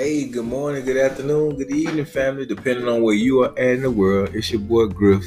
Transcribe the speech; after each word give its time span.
Hey, 0.00 0.24
good 0.24 0.46
morning, 0.46 0.86
good 0.86 0.96
afternoon, 0.96 1.56
good 1.56 1.70
evening, 1.70 2.06
family, 2.06 2.46
depending 2.46 2.88
on 2.88 3.02
where 3.02 3.14
you 3.14 3.42
are 3.42 3.50
at 3.58 3.74
in 3.74 3.82
the 3.82 3.90
world. 3.90 4.34
It's 4.34 4.50
your 4.50 4.62
boy 4.62 4.86
Griff 4.86 5.22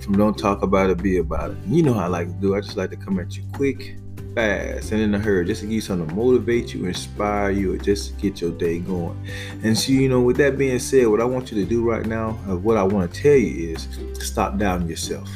from 0.00 0.16
Don't 0.16 0.38
Talk 0.38 0.62
About 0.62 0.88
It, 0.88 1.02
Be 1.02 1.18
About 1.18 1.50
It. 1.50 1.58
You 1.66 1.82
know 1.82 1.92
how 1.92 2.04
I 2.04 2.06
like 2.06 2.28
to 2.28 2.32
do. 2.40 2.54
I 2.54 2.62
just 2.62 2.78
like 2.78 2.88
to 2.88 2.96
come 2.96 3.20
at 3.20 3.36
you 3.36 3.42
quick, 3.52 3.98
fast, 4.34 4.92
and 4.92 5.02
in 5.02 5.14
a 5.14 5.18
hurry, 5.18 5.44
just 5.44 5.60
to 5.60 5.66
give 5.66 5.74
you 5.74 5.80
something 5.82 6.08
to 6.08 6.14
motivate 6.14 6.72
you, 6.72 6.86
inspire 6.86 7.50
you, 7.50 7.74
or 7.74 7.76
just 7.76 8.08
to 8.08 8.22
get 8.22 8.40
your 8.40 8.52
day 8.52 8.78
going. 8.78 9.22
And 9.62 9.76
so, 9.76 9.92
you 9.92 10.08
know, 10.08 10.22
with 10.22 10.38
that 10.38 10.56
being 10.56 10.78
said, 10.78 11.08
what 11.08 11.20
I 11.20 11.26
want 11.26 11.52
you 11.52 11.62
to 11.62 11.68
do 11.68 11.86
right 11.86 12.06
now, 12.06 12.38
uh, 12.48 12.56
what 12.56 12.78
I 12.78 12.84
want 12.84 13.12
to 13.12 13.20
tell 13.20 13.36
you 13.36 13.74
is 13.74 13.86
stop 14.14 14.56
doubting 14.56 14.88
yourself. 14.88 15.28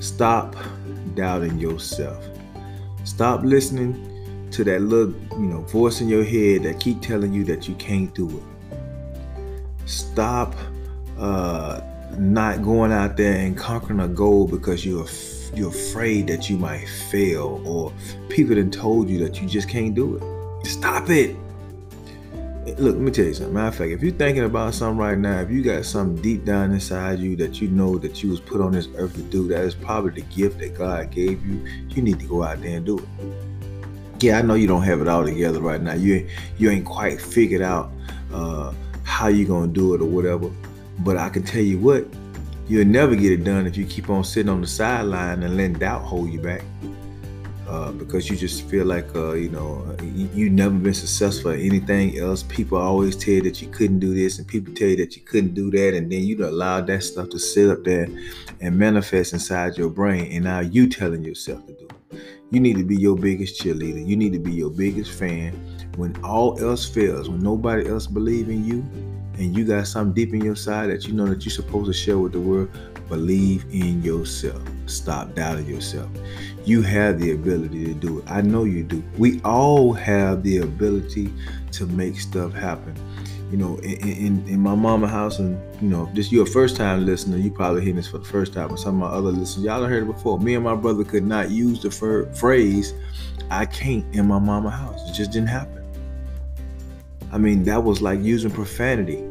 Stop 0.00 0.54
doubting 1.14 1.58
yourself. 1.58 2.22
Stop 3.04 3.42
listening 3.42 4.13
to 4.54 4.62
that 4.64 4.82
little, 4.82 5.12
you 5.32 5.46
know, 5.46 5.62
voice 5.62 6.00
in 6.00 6.08
your 6.08 6.22
head 6.22 6.62
that 6.62 6.78
keep 6.78 7.00
telling 7.02 7.32
you 7.32 7.42
that 7.44 7.68
you 7.68 7.74
can't 7.74 8.14
do 8.14 8.28
it. 8.28 8.78
Stop 9.86 10.54
uh, 11.18 11.80
not 12.16 12.62
going 12.62 12.92
out 12.92 13.16
there 13.16 13.34
and 13.34 13.58
conquering 13.58 14.00
a 14.00 14.08
goal 14.08 14.46
because 14.46 14.86
you're 14.86 15.06
you're 15.54 15.70
afraid 15.70 16.26
that 16.28 16.48
you 16.48 16.56
might 16.56 16.88
fail 17.10 17.62
or 17.64 17.92
people 18.28 18.56
have 18.56 18.70
told 18.70 19.08
you 19.08 19.18
that 19.18 19.40
you 19.40 19.48
just 19.48 19.68
can't 19.68 19.94
do 19.94 20.16
it. 20.16 20.66
Stop 20.66 21.10
it. 21.10 21.36
Look, 22.78 22.96
let 22.96 22.96
me 22.96 23.10
tell 23.10 23.26
you 23.26 23.34
something. 23.34 23.54
Matter 23.54 23.68
of 23.68 23.74
fact, 23.74 23.90
if 23.90 24.02
you're 24.02 24.12
thinking 24.12 24.44
about 24.44 24.74
something 24.74 24.98
right 24.98 25.18
now, 25.18 25.40
if 25.40 25.50
you 25.50 25.62
got 25.62 25.84
something 25.84 26.20
deep 26.22 26.44
down 26.44 26.72
inside 26.72 27.18
you 27.18 27.36
that 27.36 27.60
you 27.60 27.68
know 27.68 27.98
that 27.98 28.22
you 28.22 28.30
was 28.30 28.40
put 28.40 28.60
on 28.60 28.72
this 28.72 28.88
earth 28.96 29.14
to 29.14 29.22
do, 29.22 29.46
that 29.48 29.64
is 29.64 29.74
probably 29.74 30.22
the 30.22 30.34
gift 30.34 30.58
that 30.60 30.76
God 30.76 31.10
gave 31.10 31.44
you, 31.44 31.64
you 31.88 32.02
need 32.02 32.18
to 32.20 32.26
go 32.26 32.42
out 32.42 32.62
there 32.62 32.76
and 32.76 32.86
do 32.86 32.98
it 32.98 33.53
yeah, 34.20 34.38
I 34.38 34.42
know 34.42 34.54
you 34.54 34.66
don't 34.66 34.82
have 34.82 35.00
it 35.00 35.08
all 35.08 35.24
together 35.24 35.60
right 35.60 35.80
now. 35.80 35.94
You 35.94 36.26
you 36.58 36.70
ain't 36.70 36.84
quite 36.84 37.20
figured 37.20 37.62
out 37.62 37.90
uh, 38.32 38.72
how 39.02 39.28
you're 39.28 39.48
gonna 39.48 39.72
do 39.72 39.94
it 39.94 40.00
or 40.00 40.06
whatever. 40.06 40.50
But 41.00 41.16
I 41.16 41.28
can 41.28 41.42
tell 41.42 41.62
you 41.62 41.78
what, 41.78 42.06
you'll 42.68 42.86
never 42.86 43.16
get 43.16 43.32
it 43.32 43.44
done 43.44 43.66
if 43.66 43.76
you 43.76 43.84
keep 43.84 44.10
on 44.10 44.24
sitting 44.24 44.50
on 44.50 44.60
the 44.60 44.66
sideline 44.66 45.42
and 45.42 45.56
letting 45.56 45.78
doubt 45.78 46.02
hold 46.02 46.32
you 46.32 46.40
back. 46.40 46.62
Uh, 47.66 47.90
because 47.92 48.28
you 48.28 48.36
just 48.36 48.68
feel 48.68 48.84
like 48.84 49.06
uh, 49.16 49.32
you 49.32 49.48
know 49.48 49.96
you, 50.02 50.28
you 50.34 50.50
never 50.50 50.74
been 50.74 50.92
successful 50.92 51.50
at 51.50 51.58
anything 51.58 52.18
else. 52.18 52.42
People 52.42 52.76
always 52.76 53.16
tell 53.16 53.34
you 53.34 53.42
that 53.42 53.62
you 53.62 53.68
couldn't 53.68 54.00
do 54.00 54.12
this, 54.12 54.38
and 54.38 54.46
people 54.46 54.74
tell 54.74 54.88
you 54.88 54.96
that 54.96 55.16
you 55.16 55.22
couldn't 55.22 55.54
do 55.54 55.70
that, 55.70 55.94
and 55.94 56.12
then 56.12 56.22
you 56.22 56.44
allow 56.44 56.82
that 56.82 57.02
stuff 57.02 57.30
to 57.30 57.38
sit 57.38 57.70
up 57.70 57.82
there 57.82 58.06
and 58.60 58.78
manifest 58.78 59.32
inside 59.32 59.78
your 59.78 59.88
brain, 59.88 60.30
and 60.30 60.44
now 60.44 60.60
you 60.60 60.86
telling 60.88 61.24
yourself 61.24 61.66
to 61.66 61.72
do 61.72 61.88
it. 62.10 62.20
You 62.50 62.60
need 62.60 62.76
to 62.76 62.84
be 62.84 62.96
your 62.96 63.16
biggest 63.16 63.60
cheerleader. 63.60 64.06
You 64.06 64.16
need 64.16 64.34
to 64.34 64.38
be 64.38 64.52
your 64.52 64.70
biggest 64.70 65.18
fan. 65.18 65.54
When 65.96 66.14
all 66.22 66.60
else 66.60 66.86
fails, 66.86 67.30
when 67.30 67.40
nobody 67.40 67.88
else 67.88 68.06
believe 68.06 68.50
in 68.50 68.64
you, 68.66 68.84
and 69.38 69.56
you 69.56 69.64
got 69.64 69.86
something 69.86 70.12
deep 70.12 70.34
in 70.34 70.44
your 70.44 70.54
side 70.54 70.90
that 70.90 71.06
you 71.06 71.14
know 71.14 71.26
that 71.26 71.44
you're 71.44 71.50
supposed 71.50 71.86
to 71.86 71.92
share 71.92 72.18
with 72.18 72.32
the 72.32 72.40
world, 72.40 72.68
believe 73.08 73.64
in 73.70 74.02
yourself. 74.02 74.62
Stop 74.86 75.34
doubting 75.34 75.66
yourself. 75.66 76.08
You 76.64 76.82
have 76.82 77.20
the 77.20 77.32
ability 77.32 77.84
to 77.86 77.94
do 77.94 78.18
it. 78.18 78.24
I 78.26 78.40
know 78.40 78.64
you 78.64 78.82
do. 78.82 79.02
We 79.18 79.40
all 79.42 79.92
have 79.92 80.42
the 80.42 80.58
ability 80.58 81.32
to 81.72 81.86
make 81.86 82.18
stuff 82.18 82.52
happen 82.52 82.94
you 83.54 83.60
know, 83.60 83.76
in, 83.78 84.00
in, 84.00 84.48
in 84.48 84.60
my 84.60 84.74
mama 84.74 85.06
house, 85.06 85.38
and 85.38 85.56
you 85.80 85.88
know, 85.88 86.10
this 86.12 86.32
you're 86.32 86.42
a 86.42 86.46
first 86.46 86.76
time 86.76 87.06
listener, 87.06 87.36
you 87.36 87.52
probably 87.52 87.82
hearing 87.82 87.94
this 87.94 88.08
for 88.08 88.18
the 88.18 88.24
first 88.24 88.52
time, 88.52 88.68
but 88.68 88.80
some 88.80 89.00
of 89.00 89.08
my 89.08 89.16
other 89.16 89.30
listeners, 89.30 89.64
y'all 89.64 89.80
have 89.80 89.88
heard 89.88 90.02
it 90.02 90.06
before. 90.06 90.40
Me 90.40 90.56
and 90.56 90.64
my 90.64 90.74
brother 90.74 91.04
could 91.04 91.24
not 91.24 91.52
use 91.52 91.80
the 91.80 91.88
fir- 91.88 92.26
phrase, 92.32 92.94
I 93.52 93.66
can't 93.66 94.04
in 94.12 94.26
my 94.26 94.40
mama 94.40 94.70
house. 94.70 95.08
It 95.08 95.12
just 95.12 95.30
didn't 95.30 95.50
happen. 95.50 95.84
I 97.30 97.38
mean, 97.38 97.62
that 97.62 97.84
was 97.84 98.02
like 98.02 98.20
using 98.20 98.50
profanity. 98.50 99.22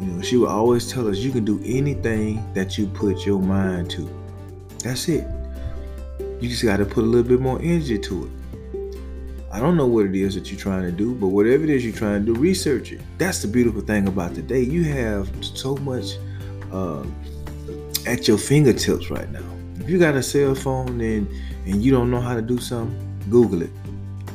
You 0.00 0.06
know, 0.06 0.22
she 0.22 0.36
would 0.36 0.48
always 0.48 0.90
tell 0.90 1.08
us, 1.08 1.18
you 1.18 1.30
can 1.30 1.44
do 1.44 1.60
anything 1.64 2.44
that 2.54 2.76
you 2.76 2.86
put 2.86 3.24
your 3.24 3.40
mind 3.40 3.90
to. 3.92 4.08
That's 4.78 5.08
it. 5.08 5.26
You 6.40 6.48
just 6.48 6.64
got 6.64 6.78
to 6.78 6.84
put 6.84 7.04
a 7.04 7.06
little 7.06 7.28
bit 7.28 7.40
more 7.40 7.58
energy 7.62 7.98
to 7.98 8.24
it. 8.26 8.30
I 9.52 9.60
don't 9.60 9.76
know 9.76 9.86
what 9.86 10.06
it 10.06 10.16
is 10.16 10.34
that 10.34 10.50
you're 10.50 10.58
trying 10.58 10.82
to 10.82 10.90
do, 10.90 11.14
but 11.14 11.28
whatever 11.28 11.62
it 11.62 11.70
is 11.70 11.84
you're 11.84 11.94
trying 11.94 12.26
to 12.26 12.34
do, 12.34 12.38
research 12.38 12.90
it. 12.90 13.00
That's 13.18 13.40
the 13.40 13.46
beautiful 13.46 13.82
thing 13.82 14.08
about 14.08 14.34
today. 14.34 14.60
You 14.60 14.82
have 14.84 15.30
so 15.42 15.76
much 15.76 16.16
uh, 16.72 17.04
at 18.04 18.26
your 18.26 18.36
fingertips 18.36 19.10
right 19.10 19.30
now. 19.30 19.44
If 19.78 19.88
you 19.88 19.98
got 19.98 20.16
a 20.16 20.22
cell 20.22 20.54
phone 20.54 21.00
and 21.00 21.28
and 21.66 21.82
you 21.82 21.92
don't 21.92 22.10
know 22.10 22.20
how 22.20 22.34
to 22.34 22.42
do 22.42 22.58
something, 22.58 22.98
Google 23.30 23.62
it, 23.62 23.70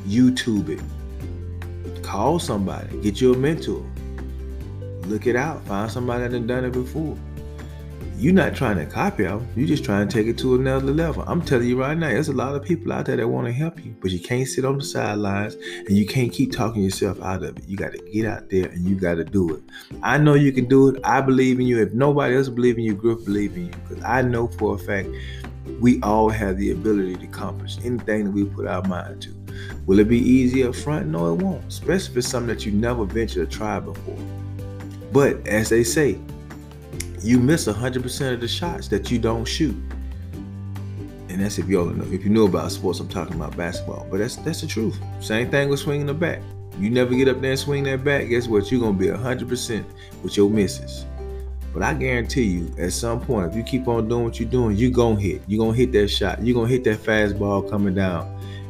YouTube 0.07 0.69
it, 0.69 2.01
call 2.03 2.39
somebody, 2.39 2.97
get 3.01 3.21
you 3.21 3.33
a 3.33 3.37
mentor, 3.37 3.85
look 5.09 5.27
it 5.27 5.35
out, 5.35 5.65
find 5.65 5.91
somebody 5.91 6.27
that 6.27 6.47
done 6.47 6.65
it 6.65 6.71
before 6.71 7.17
you're 8.19 8.33
not 8.33 8.53
trying 8.53 8.75
to 8.75 8.85
copy 8.85 9.23
them. 9.23 9.47
You're 9.55 9.67
just 9.67 9.85
trying 9.85 10.05
to 10.05 10.13
take 10.13 10.27
it 10.27 10.37
to 10.39 10.55
another 10.55 10.91
level. 10.91 11.23
I'm 11.25 11.41
telling 11.41 11.69
you 11.69 11.79
right 11.79 11.97
now, 11.97 12.09
there's 12.09 12.27
a 12.27 12.33
lot 12.33 12.53
of 12.53 12.65
people 12.65 12.91
out 12.91 13.05
there 13.05 13.15
that 13.15 13.25
want 13.25 13.47
to 13.47 13.53
help 13.53 13.83
you, 13.83 13.95
but 14.01 14.11
you 14.11 14.19
can't 14.19 14.45
sit 14.45 14.65
on 14.65 14.77
the 14.77 14.83
sidelines 14.83 15.55
and 15.55 15.91
you 15.91 16.05
can't 16.05 16.29
keep 16.31 16.51
talking 16.51 16.83
yourself 16.83 17.21
out 17.21 17.43
of 17.43 17.57
it. 17.57 17.63
You 17.65 17.77
got 17.77 17.93
to 17.93 17.97
get 18.11 18.25
out 18.25 18.49
there 18.49 18.67
and 18.67 18.85
you 18.85 18.95
got 18.95 19.15
to 19.15 19.23
do 19.23 19.55
it. 19.55 19.61
I 20.03 20.17
know 20.17 20.33
you 20.33 20.51
can 20.51 20.67
do 20.67 20.89
it. 20.89 20.99
I 21.05 21.21
believe 21.21 21.61
in 21.61 21.65
you. 21.65 21.81
If 21.81 21.93
nobody 21.93 22.35
else 22.35 22.49
believes 22.49 22.77
in 22.77 22.83
you, 22.83 22.93
Griff 22.93 23.23
believe 23.23 23.55
in 23.55 23.67
you 23.67 23.73
because 23.87 24.03
I 24.03 24.21
know 24.21 24.47
for 24.47 24.75
a 24.75 24.77
fact 24.77 25.07
we 25.79 26.01
all 26.01 26.27
have 26.27 26.57
the 26.57 26.71
ability 26.71 27.15
to 27.15 27.23
accomplish 27.23 27.77
anything 27.85 28.25
that 28.25 28.31
we 28.31 28.43
put 28.43 28.67
our 28.67 28.83
mind 28.83 29.21
to. 29.21 29.35
Will 29.85 29.99
it 29.99 30.09
be 30.09 30.19
easy 30.19 30.65
up 30.65 30.75
front? 30.75 31.07
No, 31.07 31.33
it 31.33 31.41
won't. 31.41 31.65
Especially 31.67 32.11
if 32.11 32.17
it's 32.17 32.27
something 32.27 32.53
that 32.53 32.65
you 32.65 32.73
never 32.73 33.05
ventured 33.05 33.49
to 33.49 33.57
try 33.57 33.79
before. 33.79 34.17
But 35.11 35.47
as 35.47 35.69
they 35.69 35.83
say, 35.83 36.19
you 37.21 37.39
miss 37.39 37.67
100% 37.67 38.33
of 38.33 38.39
the 38.39 38.47
shots 38.47 38.87
that 38.89 39.11
you 39.11 39.19
don't 39.19 39.45
shoot. 39.45 39.75
And 41.29 41.41
that's 41.41 41.59
if 41.59 41.67
you 41.67 41.79
all 41.79 41.85
know. 41.85 42.11
If 42.11 42.23
you 42.23 42.29
know 42.29 42.45
about 42.45 42.71
sports, 42.71 42.99
I'm 42.99 43.07
talking 43.07 43.35
about 43.35 43.55
basketball. 43.55 44.07
But 44.09 44.19
that's 44.19 44.37
that's 44.37 44.61
the 44.61 44.67
truth. 44.67 44.99
Same 45.19 45.49
thing 45.51 45.69
with 45.69 45.79
swinging 45.79 46.07
the 46.07 46.13
bat. 46.13 46.41
You 46.79 46.89
never 46.89 47.13
get 47.13 47.27
up 47.27 47.41
there 47.41 47.51
and 47.51 47.59
swing 47.59 47.83
that 47.83 48.03
bat, 48.03 48.29
guess 48.29 48.47
what? 48.47 48.71
You're 48.71 48.79
gonna 48.79 48.93
be 48.93 49.07
100% 49.07 49.83
with 50.23 50.37
your 50.37 50.49
misses. 50.49 51.05
But 51.73 51.83
I 51.83 51.93
guarantee 51.93 52.43
you, 52.43 52.73
at 52.79 52.93
some 52.93 53.19
point, 53.19 53.51
if 53.51 53.55
you 53.55 53.63
keep 53.63 53.87
on 53.87 54.07
doing 54.07 54.23
what 54.23 54.39
you're 54.39 54.49
doing, 54.49 54.75
you're 54.75 54.89
gonna 54.89 55.19
hit. 55.19 55.41
You're 55.45 55.63
gonna 55.63 55.77
hit 55.77 55.91
that 55.91 56.07
shot. 56.07 56.41
You're 56.41 56.55
gonna 56.55 56.69
hit 56.69 56.83
that 56.85 56.99
fastball 56.99 57.69
coming 57.69 57.95
down, 57.95 58.25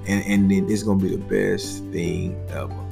and 0.07 0.25
and 0.25 0.51
then 0.51 0.69
it's 0.69 0.83
gonna 0.83 0.99
be 0.99 1.15
the 1.15 1.17
best 1.17 1.83
thing 1.85 2.35
ever. 2.49 2.88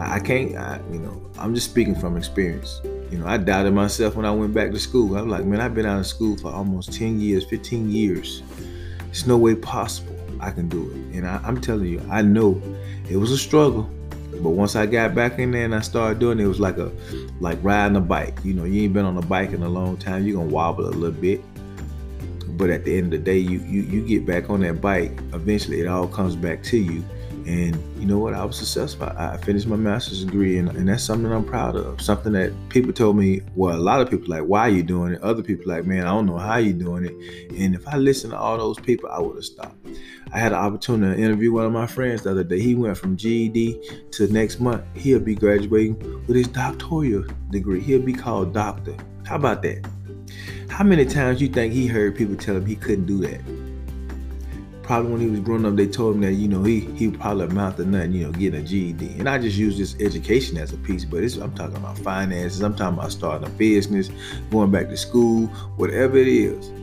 I, 0.00 0.16
I 0.16 0.20
can't, 0.20 0.56
I, 0.56 0.80
you 0.90 0.98
know, 0.98 1.22
I'm 1.38 1.54
just 1.54 1.70
speaking 1.70 1.94
from 1.94 2.16
experience. 2.16 2.80
You 3.10 3.18
know, 3.18 3.26
I 3.26 3.36
doubted 3.36 3.72
myself 3.72 4.16
when 4.16 4.24
I 4.24 4.30
went 4.30 4.54
back 4.54 4.70
to 4.72 4.78
school. 4.78 5.16
I'm 5.16 5.28
like, 5.28 5.44
man, 5.44 5.60
I've 5.60 5.74
been 5.74 5.86
out 5.86 6.00
of 6.00 6.06
school 6.06 6.36
for 6.38 6.50
almost 6.50 6.92
10 6.92 7.20
years, 7.20 7.44
15 7.44 7.90
years. 7.90 8.42
There's 9.06 9.26
no 9.26 9.36
way 9.36 9.54
possible 9.54 10.16
I 10.40 10.50
can 10.50 10.68
do 10.68 10.90
it. 10.90 11.16
And 11.16 11.26
I, 11.26 11.40
am 11.46 11.60
telling 11.60 11.86
you, 11.86 12.02
I 12.10 12.22
know 12.22 12.60
it 13.08 13.16
was 13.16 13.30
a 13.30 13.38
struggle. 13.38 13.90
But 14.30 14.50
once 14.50 14.74
I 14.74 14.86
got 14.86 15.14
back 15.14 15.38
in 15.38 15.50
there 15.50 15.64
and 15.64 15.74
I 15.74 15.80
started 15.80 16.18
doing 16.18 16.38
it, 16.38 16.44
it 16.44 16.48
was 16.48 16.60
like 16.60 16.78
a 16.78 16.90
like 17.40 17.58
riding 17.62 17.96
a 17.96 18.00
bike. 18.00 18.38
You 18.42 18.54
know, 18.54 18.64
you 18.64 18.84
ain't 18.84 18.94
been 18.94 19.04
on 19.04 19.18
a 19.18 19.22
bike 19.22 19.52
in 19.52 19.62
a 19.62 19.68
long 19.68 19.98
time. 19.98 20.24
You're 20.24 20.38
gonna 20.38 20.48
wobble 20.48 20.86
a 20.86 20.88
little 20.88 21.10
bit. 21.10 21.42
But 22.56 22.70
at 22.70 22.84
the 22.84 22.96
end 22.96 23.06
of 23.06 23.10
the 23.10 23.18
day, 23.18 23.38
you 23.38 23.58
you 23.58 23.82
you 23.82 24.06
get 24.06 24.24
back 24.24 24.48
on 24.48 24.60
that 24.60 24.80
bike, 24.80 25.12
eventually 25.34 25.80
it 25.80 25.88
all 25.88 26.06
comes 26.06 26.36
back 26.36 26.62
to 26.64 26.78
you 26.78 27.04
and 27.50 28.00
you 28.00 28.06
know 28.06 28.18
what? 28.18 28.32
I 28.32 28.44
was 28.44 28.56
successful. 28.56 29.08
I 29.08 29.36
finished 29.38 29.66
my 29.66 29.74
master's 29.74 30.24
degree, 30.24 30.58
and, 30.58 30.68
and 30.68 30.88
that's 30.88 31.02
something 31.02 31.32
I'm 31.32 31.44
proud 31.44 31.74
of. 31.74 32.00
Something 32.00 32.32
that 32.34 32.52
people 32.68 32.92
told 32.92 33.16
me, 33.16 33.40
well, 33.56 33.76
a 33.76 33.82
lot 33.82 34.00
of 34.00 34.08
people 34.08 34.28
like, 34.28 34.44
why 34.44 34.60
are 34.60 34.70
you 34.70 34.84
doing 34.84 35.14
it? 35.14 35.22
Other 35.22 35.42
people 35.42 35.64
like, 35.66 35.84
man, 35.84 36.06
I 36.06 36.10
don't 36.10 36.26
know 36.26 36.38
how 36.38 36.58
you're 36.58 36.72
doing 36.72 37.06
it. 37.06 37.58
And 37.58 37.74
if 37.74 37.88
I 37.88 37.96
listened 37.96 38.34
to 38.34 38.38
all 38.38 38.56
those 38.56 38.78
people, 38.78 39.10
I 39.10 39.18
would 39.18 39.34
have 39.34 39.44
stopped. 39.44 39.74
I 40.32 40.38
had 40.38 40.52
an 40.52 40.58
opportunity 40.58 41.16
to 41.16 41.20
interview 41.20 41.50
one 41.50 41.64
of 41.64 41.72
my 41.72 41.88
friends 41.88 42.22
the 42.22 42.30
other 42.30 42.44
day. 42.44 42.60
He 42.60 42.76
went 42.76 42.96
from 42.96 43.16
GED 43.16 43.80
to 44.12 44.32
next 44.32 44.60
month. 44.60 44.84
He'll 44.94 45.18
be 45.18 45.34
graduating 45.34 45.98
with 46.28 46.36
his 46.36 46.46
doctoral 46.46 47.24
degree. 47.50 47.80
He'll 47.80 48.00
be 48.00 48.12
called 48.12 48.54
doctor. 48.54 48.94
How 49.26 49.34
about 49.34 49.62
that? 49.62 49.90
How 50.68 50.84
many 50.84 51.04
times 51.04 51.42
you 51.42 51.48
think 51.48 51.72
he 51.72 51.88
heard 51.88 52.14
people 52.14 52.36
tell 52.36 52.54
him 52.54 52.64
he 52.64 52.76
couldn't 52.76 53.06
do 53.06 53.18
that? 53.22 53.40
Probably 54.90 55.12
when 55.12 55.20
he 55.20 55.28
was 55.28 55.38
growing 55.38 55.64
up, 55.64 55.76
they 55.76 55.86
told 55.86 56.16
him 56.16 56.20
that 56.22 56.32
you 56.32 56.48
know 56.48 56.64
he 56.64 56.80
he 56.80 57.08
probably 57.12 57.44
amount 57.44 57.76
to 57.76 57.84
nothing, 57.84 58.12
you 58.12 58.24
know, 58.24 58.32
getting 58.32 58.60
a 58.60 58.64
GED. 58.64 59.20
And 59.20 59.28
I 59.28 59.38
just 59.38 59.56
use 59.56 59.78
this 59.78 59.94
education 60.00 60.56
as 60.56 60.72
a 60.72 60.76
piece, 60.78 61.04
but 61.04 61.22
I'm 61.22 61.54
talking 61.54 61.76
about 61.76 61.96
finances. 61.98 62.60
I'm 62.60 62.74
talking 62.74 62.98
about 62.98 63.12
starting 63.12 63.46
a 63.46 63.50
business, 63.50 64.10
going 64.50 64.72
back 64.72 64.88
to 64.88 64.96
school, 64.96 65.46
whatever 65.76 66.16
it 66.16 66.26
is. 66.26 66.79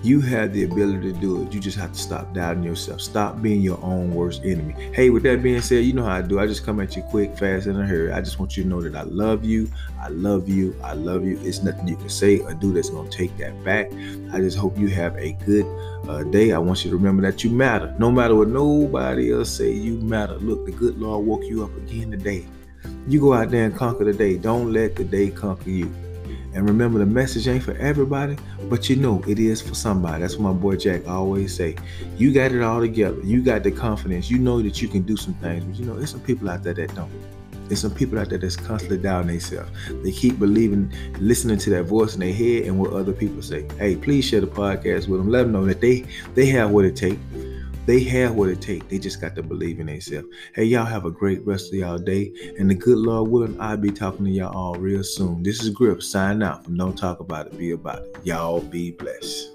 You 0.00 0.20
have 0.20 0.52
the 0.52 0.62
ability 0.62 1.12
to 1.12 1.18
do 1.18 1.42
it. 1.42 1.52
You 1.52 1.58
just 1.58 1.76
have 1.76 1.92
to 1.92 1.98
stop 1.98 2.32
doubting 2.32 2.62
yourself. 2.62 3.00
Stop 3.00 3.42
being 3.42 3.60
your 3.60 3.82
own 3.82 4.14
worst 4.14 4.42
enemy. 4.44 4.74
Hey, 4.92 5.10
with 5.10 5.24
that 5.24 5.42
being 5.42 5.60
said, 5.60 5.84
you 5.84 5.92
know 5.92 6.04
how 6.04 6.16
I 6.16 6.22
do. 6.22 6.38
I 6.38 6.46
just 6.46 6.64
come 6.64 6.78
at 6.80 6.94
you 6.94 7.02
quick, 7.02 7.36
fast, 7.36 7.66
and 7.66 7.76
in 7.76 7.82
a 7.82 7.86
hurry. 7.86 8.12
I 8.12 8.20
just 8.20 8.38
want 8.38 8.56
you 8.56 8.62
to 8.62 8.68
know 8.68 8.80
that 8.80 8.94
I 8.94 9.02
love 9.02 9.44
you. 9.44 9.68
I 10.00 10.08
love 10.08 10.48
you. 10.48 10.76
I 10.84 10.92
love 10.92 11.24
you. 11.24 11.40
It's 11.42 11.64
nothing 11.64 11.88
you 11.88 11.96
can 11.96 12.08
say 12.08 12.38
or 12.38 12.54
do 12.54 12.72
that's 12.72 12.90
going 12.90 13.10
to 13.10 13.16
take 13.16 13.36
that 13.38 13.64
back. 13.64 13.90
I 14.32 14.38
just 14.38 14.56
hope 14.56 14.78
you 14.78 14.86
have 14.88 15.16
a 15.16 15.32
good 15.44 15.66
uh, 16.08 16.22
day. 16.22 16.52
I 16.52 16.58
want 16.58 16.84
you 16.84 16.90
to 16.92 16.96
remember 16.96 17.22
that 17.22 17.42
you 17.42 17.50
matter. 17.50 17.92
No 17.98 18.12
matter 18.12 18.36
what 18.36 18.48
nobody 18.48 19.32
else 19.32 19.50
say, 19.50 19.72
you 19.72 19.94
matter. 19.94 20.34
Look, 20.36 20.64
the 20.64 20.72
good 20.72 20.96
Lord 20.98 21.26
woke 21.26 21.42
you 21.44 21.64
up 21.64 21.76
again 21.76 22.12
today. 22.12 22.46
You 23.08 23.20
go 23.20 23.34
out 23.34 23.50
there 23.50 23.64
and 23.64 23.74
conquer 23.74 24.04
the 24.04 24.12
day. 24.12 24.38
Don't 24.38 24.72
let 24.72 24.94
the 24.94 25.02
day 25.02 25.30
conquer 25.30 25.70
you. 25.70 25.92
And 26.58 26.68
remember, 26.68 26.98
the 26.98 27.06
message 27.06 27.46
ain't 27.46 27.62
for 27.62 27.76
everybody, 27.76 28.36
but 28.68 28.90
you 28.90 28.96
know 28.96 29.22
it 29.28 29.38
is 29.38 29.62
for 29.62 29.76
somebody. 29.76 30.22
That's 30.22 30.34
what 30.34 30.52
my 30.52 30.60
boy 30.60 30.74
Jack 30.74 31.06
always 31.06 31.54
say. 31.54 31.76
You 32.16 32.32
got 32.32 32.50
it 32.50 32.62
all 32.62 32.80
together. 32.80 33.20
You 33.22 33.42
got 33.42 33.62
the 33.62 33.70
confidence. 33.70 34.28
You 34.28 34.40
know 34.40 34.60
that 34.60 34.82
you 34.82 34.88
can 34.88 35.02
do 35.02 35.16
some 35.16 35.34
things, 35.34 35.62
but 35.62 35.76
you 35.76 35.84
know 35.84 35.94
there's 35.94 36.10
some 36.10 36.20
people 36.20 36.50
out 36.50 36.64
there 36.64 36.74
that 36.74 36.92
don't. 36.96 37.12
There's 37.68 37.80
some 37.80 37.94
people 37.94 38.18
out 38.18 38.30
there 38.30 38.38
that's 38.38 38.56
constantly 38.56 38.98
doubting 38.98 39.28
themselves. 39.28 39.70
They 40.02 40.10
keep 40.10 40.40
believing, 40.40 40.92
listening 41.20 41.58
to 41.58 41.70
that 41.70 41.84
voice 41.84 42.14
in 42.14 42.20
their 42.20 42.32
head 42.32 42.64
and 42.64 42.76
what 42.76 42.92
other 42.92 43.12
people 43.12 43.40
say. 43.40 43.64
Hey, 43.78 43.94
please 43.94 44.24
share 44.24 44.40
the 44.40 44.48
podcast 44.48 45.06
with 45.06 45.20
them. 45.20 45.30
Let 45.30 45.44
them 45.44 45.52
know 45.52 45.64
that 45.64 45.80
they 45.80 46.06
they 46.34 46.46
have 46.46 46.72
what 46.72 46.86
it 46.86 46.96
takes. 46.96 47.20
They 47.88 48.00
have 48.00 48.34
what 48.34 48.50
it 48.50 48.60
takes. 48.60 48.84
They 48.88 48.98
just 48.98 49.18
got 49.18 49.34
to 49.36 49.42
believe 49.42 49.80
in 49.80 49.86
themselves. 49.86 50.28
Hey, 50.54 50.64
y'all 50.64 50.84
have 50.84 51.06
a 51.06 51.10
great 51.10 51.42
rest 51.46 51.72
of 51.72 51.78
y'all 51.78 51.96
day. 51.96 52.34
And 52.58 52.68
the 52.68 52.74
good 52.74 52.98
Lord 52.98 53.30
willing, 53.30 53.58
I'll 53.58 53.78
be 53.78 53.90
talking 53.90 54.26
to 54.26 54.30
y'all 54.30 54.54
all 54.54 54.74
real 54.74 55.02
soon. 55.02 55.42
This 55.42 55.62
is 55.62 55.70
Griff. 55.70 56.02
Sign 56.02 56.42
out 56.42 56.66
from 56.66 56.76
Don't 56.76 56.98
Talk 56.98 57.20
About 57.20 57.46
It, 57.46 57.56
Be 57.56 57.70
About 57.70 58.02
It. 58.02 58.16
Y'all 58.24 58.60
be 58.60 58.90
blessed. 58.90 59.52